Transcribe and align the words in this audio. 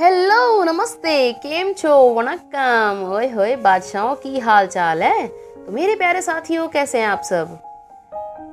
Hello 0.00 0.64
नमस्ते। 0.64 1.32
केम 1.32 1.72
छो? 1.72 2.14
वनक्कम। 2.14 3.12
ओए 3.12 3.28
होए, 3.28 3.56
बादशाहों 3.56 4.14
की 4.14 4.38
हाल 4.38 4.66
चाल 4.66 5.02
है? 5.02 5.26
तो 5.26 5.72
मेरे 5.72 5.94
प्यारे 5.94 6.22
साथियों, 6.22 6.68
कैसे 6.68 6.98
हैं 6.98 7.06
आप 7.06 7.22
सब? 7.22 7.58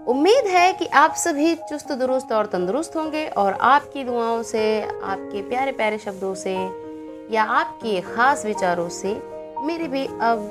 उम्मीद 0.08 0.48
है 0.48 0.74
कि 0.74 0.86
आप 0.86 1.14
सभी 1.14 1.56
चुस्त, 1.56 1.92
दुरुस्त 1.92 2.32
और 2.32 2.46
तंदुरुस्त 2.46 2.96
होंगे 2.96 3.28
और 3.28 3.54
आपकी 3.54 4.04
दुआओं 4.04 4.44
से, 4.44 4.82
आपके 4.84 5.42
प्यारे 5.42 5.71
प्यारे 5.71 5.98
शब्दों 5.98 6.36
से, 6.36 6.56
या 7.32 7.44
आपके 7.44 8.02
ख़ास 8.02 8.46
विचारों 8.46 8.89
से 8.89 9.21
मेरी 9.64 9.88
भी 9.88 10.05
अब 10.05 10.50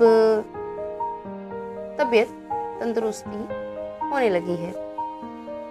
तबीयत 2.01 2.29
तंदुरुस्ती 2.53 3.49
होने 4.09 4.31
लगी 4.31 4.57
है। 4.57 4.73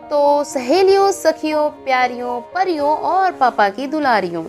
तो 0.09 0.43
सहेलियों, 0.43 1.11
सखियों, 1.11 1.69
प्यारियों, 1.69 2.41
परियों 2.41 2.97
और 2.97 3.31
पापा 3.31 3.69
की 3.69 3.87
दुलारियों 3.87 4.43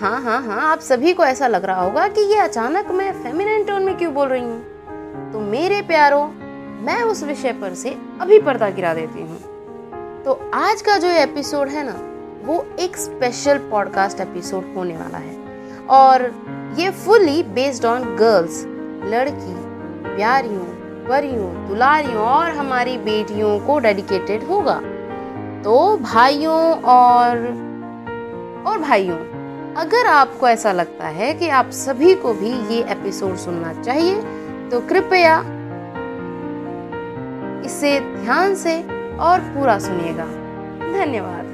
हाँ 0.00 0.22
हाँ 0.22 0.42
हाँ 0.42 0.60
आप 0.72 0.80
सभी 0.80 1.12
को 1.12 1.24
ऐसा 1.24 1.46
लग 1.46 1.64
रहा 1.64 1.82
होगा 1.82 2.08
कि 2.08 2.20
ये 2.20 2.38
अचानक 2.38 2.90
मैं 2.90 3.22
फेमिनिन 3.22 3.64
टोन 3.64 3.82
में 3.82 3.98
क्यों 3.98 4.14
बोल 4.14 4.28
रही 4.28 4.42
हूँ। 4.42 5.32
तो 5.32 5.40
मेरे 5.40 5.80
प्यारों, 5.82 6.28
मैं 6.84 7.02
उस 7.02 7.22
विषय 7.22 7.52
पर 7.52 7.74
से 7.74 7.96
अभी 8.20 8.38
पर्दा 8.38 8.68
गिरा 8.70 8.94
देती 8.94 9.22
हूँ। 9.22 9.38
तो 10.24 10.50
आज 10.54 10.82
का 10.82 10.98
जो 10.98 11.08
एपिसोड 11.08 11.68
है 11.68 11.84
ना, 11.84 11.94
वो 12.46 12.66
एक 12.78 12.96
स्पेशल 12.96 13.58
पॉडकास्ट 13.58 14.20
एपिसोड 14.20 14.64
होने 14.76 14.96
वाला 14.96 15.18
है। 15.18 15.36
और 15.86 16.22
ये 16.78 16.90
फुली 16.90 17.42
बेस्ड 17.42 17.84
ऑन 17.84 18.16
गर्ल्स 18.16 18.64
लड़की, 19.14 19.54
प्यारियों 20.16 20.64
परियों 21.08 21.68
दुलारियों 21.68 22.24
और 22.24 22.50
हमारी 22.50 22.98
बेटियों 22.98 23.58
को 23.60 23.78
डेडिकेटेड 23.78 24.44
होगा। 24.44 24.80
तो 25.62 25.96
भाइयों 25.96 26.82
और 26.82 27.46
और 28.66 28.78
भाइयों 28.78 29.37
अगर 29.78 30.06
आपको 30.06 30.48
ऐसा 30.48 30.72
लगता 30.72 31.06
है 31.06 31.34
कि 31.34 31.48
आप 31.48 31.70
सभी 31.70 32.14
को 32.14 32.32
भी 32.34 32.74
ये 32.74 32.82
एपिसोड 32.82 33.36
सुनना 33.36 33.82
चाहिए 33.82 34.14
तो 34.68 34.80
कृपया 34.80 35.40
इसे 37.64 38.00
ध्यान 38.00 38.54
से 38.54 38.82
और 39.16 39.40
पूरा 39.40 39.78
सुनिएगा। 39.78 40.24
धन्यवाद। 40.92 41.44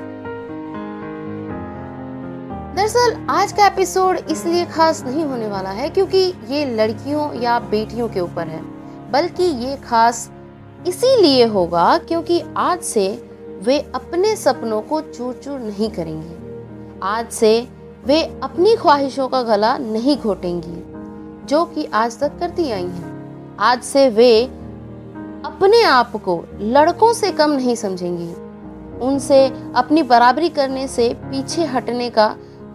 दरअसल, 2.76 3.26
आज 3.30 3.52
का 3.52 3.66
एपिसोड 3.66 4.16
इसलिए 4.30 4.64
खास 4.64 5.04
नहीं 5.04 5.24
होने 5.24 5.48
वाला 5.48 5.70
है 5.70 5.90
क्योंकि 5.90 6.34
ये 6.48 6.64
लड़कियों 6.74 7.34
या 7.34 7.58
बेटियों 7.58 8.08
के 8.08 8.20
ऊपर 8.20 8.48
है, 8.48 8.62
बल्कि 9.10 9.44
ये 9.44 9.76
खास 9.76 10.30
इसीलिए 10.86 11.46
होगा 11.46 11.98
क्योंकि 11.98 12.42
आज 12.56 12.80
से 12.80 13.30
वे 13.62 13.92
अपने 13.94 14.36
सपनों 14.36 14.82
को 14.82 15.00
चूर 15.00 15.40
चूर 15.44 15.60
नहीं 15.60 15.90
करेंगी। 15.90 16.44
आज 17.02 17.30
से 17.30 17.73
वे 18.06 18.40
अपनी 18.42 18.76
ख्वाहिशों 18.76 19.28
का 19.28 19.42
गला 19.42 19.78
नहीं 19.78 20.16
घोटेंगी 20.16 20.82
जो 21.46 21.64
कि 21.64 21.84
आज 21.84 22.18
तक 22.18 22.38
करती 22.38 22.70
आई 22.70 22.82
हैं। 22.82 23.56
आज 23.56 23.82
से 23.82 24.08
वे 24.08 24.44
अपने 25.44 25.82
आप 25.82 26.16
को 26.16 26.44
लड़कों 26.60 27.12
से 27.12 27.32
कम 27.32 27.50
नहीं 27.50 27.74
समझेंगी। 27.74 28.34
उनसे 29.06 29.46
अपनी 29.74 30.02
बराबरी 30.02 30.48
करने 30.48 30.88
से 30.88 31.14
पीछे 31.14 31.64
हटने 31.64 32.10
का 32.10 32.28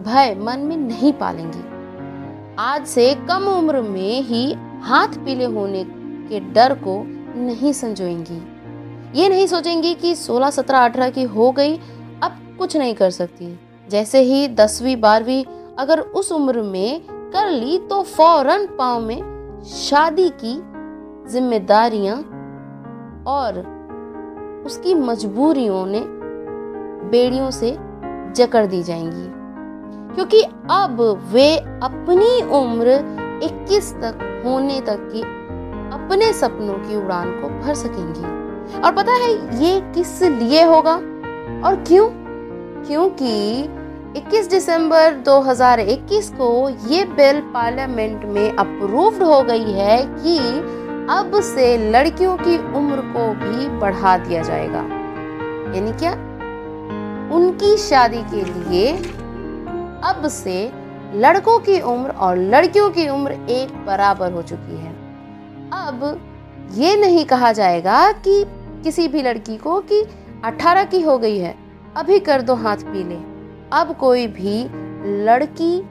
भय 0.05 0.35
मन 0.39 0.59
में 0.59 0.77
नहीं 0.77 1.13
पालेंगी। 1.13 1.63
आज 2.59 2.87
से 2.87 3.15
कम 3.15 3.43
उम्र 3.43 3.81
में 3.81 4.21
ही 4.21 4.53
हाथ 4.81 5.07
पीले 5.07 5.45
होने 5.45 5.83
के 6.29 6.39
डर 6.39 6.73
को 6.73 7.03
नहीं 7.39 7.73
संजोएँगी। 7.73 8.41
ये 9.21 9.29
नहीं 9.29 9.47
सोचेंगी 9.47 9.93
कि 9.93 10.15
16, 10.15 10.49
17, 10.49 10.79
18 10.79 11.09
की 11.09 11.23
हो 11.23 11.51
गई 11.51 11.77
अब 12.23 12.55
कुछ 12.59 12.77
नहीं 12.77 12.95
कर 12.95 13.11
सकती। 13.11 13.59
जैसे 13.89 14.19
ही 14.19 14.47
दसवीं, 14.47 15.01
बारहवीं, 15.01 15.45
अगर 15.79 15.99
उस 15.99 16.31
उम्र 16.31 16.61
में 16.61 17.01
कर 17.11 17.49
ली 17.49 17.77
तो 17.77 18.03
फ़ौरन 18.03 18.65
पाँव 18.65 19.01
में 19.01 19.61
शादी 19.65 20.29
की 20.29 20.63
जिम्मेदारियाँ 21.31 22.15
और 23.27 23.79
उसकी 24.65 24.95
मजबूरियों 24.95 25.85
ने 25.85 26.03
बेड़ियों 27.09 27.51
से 27.51 27.77
जकड़ 28.35 28.65
दी 28.65 28.83
जाएँगी। 28.83 29.39
क्योंकि 30.15 30.41
अब 30.71 31.21
वे 31.33 31.57
अपनी 31.57 32.41
उम्र 32.41 32.87
21 33.43 33.93
तक, 33.93 34.43
होने 34.45 34.81
तक 34.81 35.09
की 35.13 35.21
अपने 35.93 36.33
सपनों 36.33 36.73
की 36.73 36.95
उड़ान 36.95 37.31
को 37.31 37.49
भर 37.49 37.73
सकेंगी। 37.73 38.23
और 38.81 38.95
पता 38.95 39.11
है 39.11 39.63
ये 39.63 39.81
किस 39.81 40.21
लिए 40.21 40.63
होगा? 40.63 40.95
और 41.67 41.83
क्यों? 41.87 42.09
क्योंकि 42.83 43.63
21 44.15 44.47
दिसंबर 44.49 45.13
2021 45.13 46.29
को 46.29 46.69
ये 46.69 47.03
बिल 47.05 47.41
पार्लियामेंट 47.41 48.23
में 48.25 48.49
अप्रूव्ड 48.51 49.23
हो 49.23 49.41
गई 49.41 49.71
है 49.71 49.97
कि 50.05 50.37
अब 51.13 51.41
से 51.41 51.91
लड़कियों 51.91 52.37
की 52.37 52.57
उम्र 52.57 52.95
को 52.95 53.27
भी 53.33 53.67
बढ़ा 53.79 54.17
दिया 54.17 54.41
जाएगा। 54.43 54.79
यानी 55.75 55.91
क्या? 55.91 56.11
उनकी 57.35 57.77
शादी 57.77 58.21
के 58.23 58.43
लिए 58.43 58.93
अब 60.03 60.27
से 60.27 60.71
लड़कों 61.15 61.59
की 61.59 61.79
उम्र 61.79 62.09
और 62.09 62.37
लड़कियों 62.37 62.89
की 62.89 63.09
उम्र 63.09 63.31
एक 63.31 63.85
बराबर 63.85 64.31
हो 64.31 64.41
चुकी 64.41 64.77
है। 64.77 64.93
अब 65.73 66.21
ये 66.73 66.95
नहीं 66.95 67.25
कहा 67.25 67.51
जाएगा 67.51 68.11
कि 68.11 68.43
किसी 68.83 69.07
भी 69.07 69.21
लड़की 69.21 69.57
को 69.57 69.79
कि 69.81 70.05
18 70.45 70.83
की 70.83 71.01
हो 71.01 71.17
गई 71.17 71.37
है, 71.37 71.55
अभी 71.95 72.19
कर 72.19 72.41
दो 72.41 72.55
हाथ 72.55 72.77
पीले। 72.77 73.38
अब 73.73 73.95
कोई 73.95 74.27
भी 74.27 74.63
लड़की, 75.23 75.81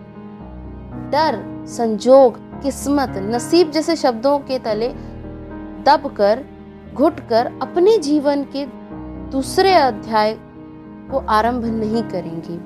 डर, 1.11 1.65
संजोग, 1.67 2.39
किस्मत, 2.63 3.13
नसीब 3.17 3.71
जैसे 3.71 3.97
शब्दों 3.97 4.39
के 4.39 4.59
तले 4.59 4.89
दब 5.85 6.15
कर 6.17 6.45
घुट 6.95 7.21
कर 7.21 7.47
अपने 7.63 7.99
जीवन 7.99 8.43
के 8.43 8.67
दूसरे 9.31 9.75
अध्याय 9.75 10.39
को 11.11 11.19
आरंभ 11.19 11.65
नहीं 11.65 12.03
करेंगी। 12.03 12.57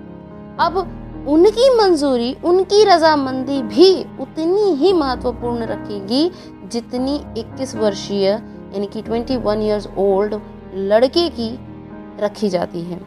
अब 0.61 0.77
उनकी 1.29 1.77
मंजूरी, 1.77 2.37
उनकी 2.45 2.85
रजामंदी 2.85 3.63
भी 3.63 4.05
उतनी 4.21 4.75
ही 4.75 4.93
महत्वपूर्ण 4.93 5.63
रखेगी 5.63 6.31
जितनी 6.65 7.25
21 7.37 7.77
वर्षीय, 7.77 8.29
यानी 8.29 8.87
कि 8.87 9.03
21 9.03 9.61
इयर्स 9.61 9.89
ओल्ड 9.99 10.41
लड़के 10.75 11.29
की 11.29 11.59
रखी 12.21 12.49
जाती 12.49 12.83
है। 12.83 13.01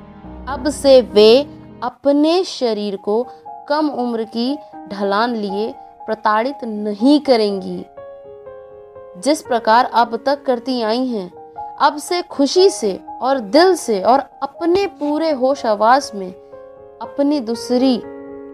अब 0.48 0.70
से 0.70 1.02
वे 1.02 1.55
अपने 1.86 2.44
शरीर 2.44 2.96
को 2.96 3.28
कम 3.70 3.90
उम्र 3.90 4.24
की 4.24 4.58
ढलान 4.88 5.36
लिए 5.36 5.74
प्रताड़ित 6.06 6.64
नहीं 6.64 7.20
करेंगी। 7.20 7.86
जिस 9.22 9.42
प्रकार 9.42 9.86
अब 9.86 10.16
तक 10.26 10.44
करती 10.44 10.82
आई 10.82 11.06
हैं, 11.06 11.32
अब 11.82 11.98
से 11.98 12.22
खुशी 12.22 12.70
से 12.70 13.00
और 13.22 13.40
दिल 13.40 13.76
से 13.76 14.02
और 14.02 14.20
अपने 14.44 14.86
पूरे 14.88 15.32
होश 15.32 15.66
आवास 15.66 16.12
में 16.16 16.32
अपनी 17.02 17.40
दूसरी 17.40 17.96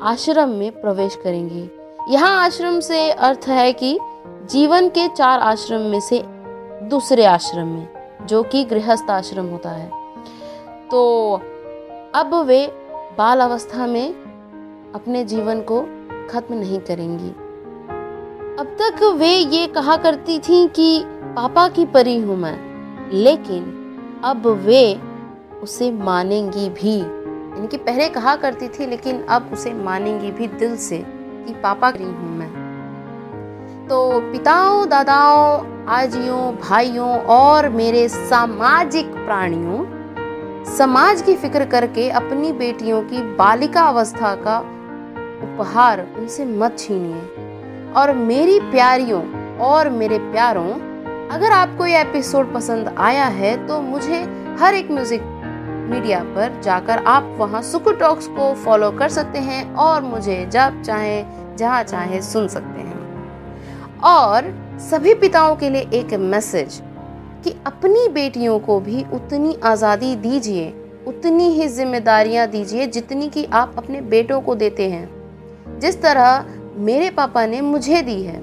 आश्रम 0.03 0.50
में 0.50 0.81
प्रवेश 0.81 1.16
करेंगी। 1.16 1.69
यहाँ 2.09 2.46
आश्रम 2.46 2.80
से 2.80 3.12
अर्थ 3.12 3.48
है 3.48 3.74
कि 3.74 4.00
जीवन 4.52 4.90
के 4.90 5.08
चार 5.08 5.40
आश्रम 5.40 5.81
में 5.81 6.00
से 6.00 6.24
दूसरे 6.90 7.25
आश्रम 7.25 7.68
में, 7.68 7.88
जो 8.28 8.44
कि 8.44 8.63
गृहस्थ 8.63 9.12
आश्रम 9.12 9.46
होता 9.46 9.69
है। 9.69 9.92
तो 10.90 11.34
अब 12.16 12.36
वे 12.36 12.81
बाल 13.18 13.40
अवस्था 13.40 13.86
में 13.88 14.14
अपने 14.96 15.24
जीवन 15.24 15.62
को 15.62 15.82
खत्म 16.30 16.56
नहीं 16.56 16.80
करेंगी। 16.80 17.30
अब 18.60 18.76
तक 18.82 19.04
वे 19.18 19.30
ये 19.30 19.68
कहा 19.68 19.98
करती 19.98 20.40
थी 20.40 20.68
कि 20.68 21.04
पापा 21.36 21.68
की 21.68 21.86
परी 21.86 22.18
हूँ 22.20 22.38
मैं, 22.38 22.58
लेकिन 23.14 24.22
अब 24.24 24.48
वे 24.66 25.00
उसे 25.62 25.92
मानेंगी 25.92 26.70
भी। 26.70 26.98
यानी 27.00 27.68
कि 27.68 27.78
पहले 27.78 28.10
कहा 28.10 28.36
करती 28.36 28.68
थी, 28.68 28.86
लेकिन 28.86 29.24
अब 29.24 29.50
उसे 29.54 29.74
मानेंगी 29.74 30.31
भी 30.31 30.48
दिल 30.48 30.75
से 30.78 30.98
कि 31.07 31.54
पापा 31.54 31.92
की 31.92 32.04
हूँ 32.04 32.38
मैं। 32.38 32.50
तो 33.88 34.19
पिताओं, 34.31 34.88
दादाओं, 34.90 35.86
आजियों, 35.86 36.56
भाइयों 36.57 37.18
और 37.19 37.69
मेरे 37.69 38.07
सामाजिक 38.10 39.14
प्राणियों 39.16 40.00
समाज 40.68 41.22
की 41.22 41.36
फ़िक्र 41.36 41.66
करके 41.66 42.10
अपनी 42.10 42.52
बेटियों 42.52 43.02
की 43.02 43.22
बालिका 43.36 43.81
अवस्था 43.81 44.34
का 44.36 44.58
उपहार 45.44 46.02
उनसे 46.18 46.46
मत 46.46 46.78
छीनिए। 46.80 47.94
और 47.94 48.13
मेरी 48.13 48.60
प्यारियों 48.62 49.22
और 49.60 49.90
मेरे 49.90 50.18
प्यारों, 50.22 50.69
अगर 51.30 51.52
आपको 51.52 51.86
ये 51.86 52.02
एपिसोड 52.02 52.54
पसंद 52.54 52.96
आया 53.00 53.25
है 53.25 53.56
तो 53.68 53.81
मुझे 53.81 54.22
हर 54.60 54.75
एक 54.75 54.92
म्यूज़िक 54.92 55.22
मीडिया 55.92 56.19
पर 56.25 56.60
जाकर 56.64 57.04
आप 57.06 57.36
वहाँ 57.40 57.62
सुकू 57.62 57.92
टॉक्स 57.92 58.28
को 58.28 58.54
फॉलो 58.56 58.92
कर 58.92 59.10
सकते 59.10 59.40
हैं 59.40 59.74
और 59.75 60.02
मुझे 60.04 60.46
जब 60.46 60.81
चाहे, 60.81 61.24
जहाँ 61.57 61.84
चाहे 61.84 62.22
सुन 62.22 62.48
सकते 62.48 62.81
हैं। 62.81 64.00
और 64.04 64.54
सभी 64.81 65.14
पिताओं 65.16 65.56
के 65.56 65.69
लिए 65.69 65.90
एक 65.94 66.14
मैसेज 66.14 66.81
कि 67.44 67.56
अपनी 67.66 68.08
बेटियों 68.08 68.60
को 68.60 68.80
भी 68.80 69.04
उतनी 69.14 69.56
आज़ादी 69.64 70.16
दीजिए, 70.16 70.70
उतनी 71.08 71.50
ही 71.50 71.68
जिम्मेदारियाँ 71.68 72.48
दीजिए 72.48 72.88
जितनी 72.88 73.30
कि 73.30 73.46
आप 73.46 73.74
अपने 73.78 74.02
बेटों 74.02 74.42
को 74.42 74.56
देते 74.56 74.90
हैं। 74.90 75.80
जिस 75.80 76.02
तरह 76.02 76.46
मेरे 76.78 77.10
पापा 77.10 77.46
ने 77.46 77.62
मुझे 77.62 78.02
दी 78.02 78.22
है, 78.24 78.40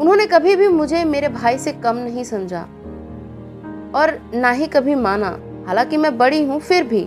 उन्होंने 0.00 0.26
कभी 0.26 0.56
भी 0.56 0.68
मुझे 0.68 1.04
मेरे 1.04 1.28
भाई 1.28 1.58
से 1.58 1.72
कम 1.72 1.96
नहीं 1.96 2.24
समझा 2.24 2.60
और 3.94 4.18
ना 4.34 4.50
ही 4.50 4.66
कभी 4.66 4.94
माना। 4.94 5.38
हालाँकि 5.66 5.96
मैं 5.96 6.16
बड़ी 6.18 6.44
हूँ, 6.44 6.60
फिर 6.60 6.84
भी 6.84 7.02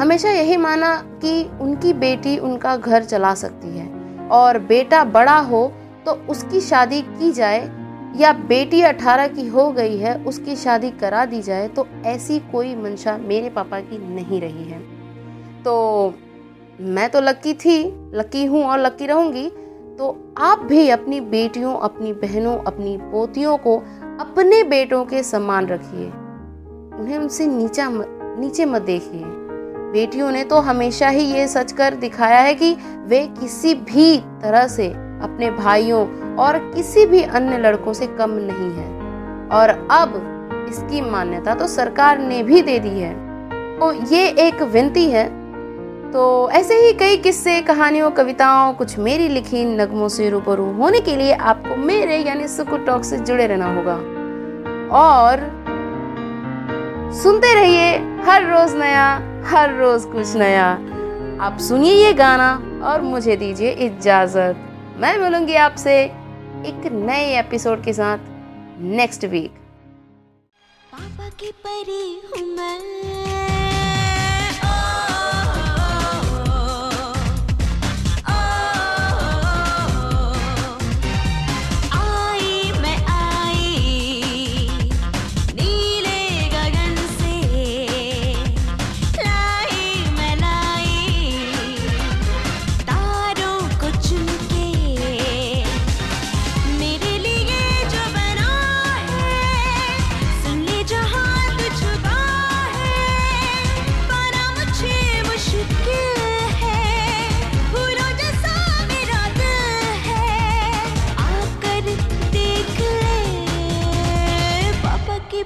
हमेशा 0.00 0.30
यही 0.30 0.56
माना 0.56 0.94
कि 1.22 1.50
उनकी 1.60 1.92
बेटी 1.92 2.36
उनका 2.38 2.76
घर 2.76 3.04
चला 3.04 3.34
सकती 3.34 3.78
है 3.78 3.86
और 4.28 4.58
बेटा 4.58 5.04
बड़ा 5.04 5.38
हो 5.38 5.72
तो 6.06 6.12
उसकी 6.28 6.60
शादी 6.60 7.00
की 7.02 7.30
जाए 7.32 7.60
या 8.16 8.32
बेटी 8.32 8.80
अठारह 8.82 9.26
की 9.26 9.46
हो 9.48 9.70
गई 9.72 9.96
है, 9.96 10.14
उसकी 10.24 10.56
शादी 10.56 10.90
करा 10.90 11.24
दी 11.24 11.40
जाए 11.42 11.68
तो 11.68 11.86
ऐसी 12.06 12.38
कोई 12.52 12.74
मंशा 12.76 13.16
मेरे 13.18 13.50
पापा 13.50 13.80
की 13.80 13.98
नहीं 14.14 14.40
रही 14.40 14.64
है। 14.64 14.80
तो 15.62 16.14
मैं 16.80 17.08
तो 17.10 17.20
लक्की 17.20 17.54
थी 17.54 17.78
लक्की 18.14 18.44
हूँ 18.44 18.64
और 18.64 18.78
लक्की 18.78 19.06
रहूँगी। 19.06 19.48
तो 19.98 20.34
आप 20.38 20.58
भी 20.58 20.88
अपनी 20.88 21.20
बेटियों, 21.20 21.74
अपनी 21.74 22.12
बहनों, 22.12 22.56
अपनी 22.58 22.96
पोतियों 23.02 23.56
को 23.56 23.76
अपने 24.20 24.62
बेटों 24.62 25.04
के 25.04 25.22
सम्मान 25.22 25.66
रखिए। 25.66 26.06
उन्हें 27.00 27.18
उनसे 27.18 27.46
नीचा 27.46 27.88
नीचे 27.90 28.64
मत 28.64 28.82
देखिए। 28.82 29.22
बेटियों 29.92 30.30
ने 30.30 30.44
तो 30.44 30.58
हमेशा 30.60 31.08
ही 31.08 31.24
ये 31.24 31.46
सच 31.48 31.72
कर 31.72 31.94
दिखाया 31.94 32.40
है 32.40 32.54
कि 32.54 32.74
वे 33.06 33.26
किसी 33.40 33.74
भी 33.74 34.16
तरह 34.42 34.66
से 34.66 34.88
अपने 34.88 35.50
भाइयों 35.50 36.04
और 36.38 36.58
किसी 36.74 37.06
भी 37.06 37.22
अन्य 37.22 37.58
लड़कों 37.58 37.92
से 37.92 38.06
कम 38.06 38.30
नहीं 38.30 38.70
है। 38.72 38.90
और 39.48 39.88
अब 39.90 40.66
इसकी 40.68 41.00
मान्यता 41.00 41.54
तो 41.54 41.66
सरकार 41.66 42.18
ने 42.18 42.42
भी 42.42 42.62
दे 42.62 42.78
दी 42.78 43.00
है। 43.00 43.14
तो 43.78 43.92
ये 44.14 44.26
एक 44.28 44.62
विनती 44.62 45.10
है। 45.10 45.42
तो 46.12 46.50
ऐसे 46.50 46.74
ही 46.74 46.92
कई 46.92 47.16
किस्से, 47.16 47.60
कहानियों, 47.60 48.10
कविताओं, 48.10 48.72
कुछ 48.72 48.98
मेरी 48.98 49.28
लिखी 49.28 49.64
नगमों 49.64 50.08
से 50.08 50.30
रूबरू 50.30 50.72
होने 50.72 51.00
के 51.00 51.16
लिए 51.16 51.32
आपको 51.32 51.76
मेरे 51.76 52.16
यानी 52.16 52.48
सुकु 52.48 52.76
टॉक 52.76 53.04
से 53.04 53.18
जुड़े 53.18 53.46
रहना 53.46 53.74
होगा। 53.74 53.94
और 54.98 55.62
सुनते 57.12 57.54
रहिए 57.54 57.96
हर 58.22 58.42
रोज 58.42 58.74
नया, 58.74 59.14
हर 59.44 59.74
रोज 59.74 60.04
कुछ 60.04 60.36
नया। 60.36 60.70
आप 61.40 61.58
सुनिए 61.60 61.92
ये 61.92 62.12
गाना 62.12 62.62
और 62.84 63.00
मुझे 63.00 63.36
दीजिए 63.36 63.70
इजाज़त। 63.70 64.56
मैं 64.98 65.18
मिलूँगी 65.18 65.54
आपसे 65.54 66.12
एक 66.66 66.84
नए 66.92 67.38
एपिसोड 67.38 67.82
के 67.84 67.92
साथ 67.92 68.18
नेक्स्ट 68.98 69.24
वीक 69.24 69.54
पापा 70.92 71.28
की 71.40 71.50
परी 71.66 72.02
हूँ 72.24 72.46
मैं। 72.56 73.21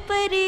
परी 0.09 0.46